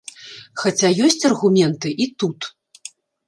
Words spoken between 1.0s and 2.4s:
ёсць аргументы і тут.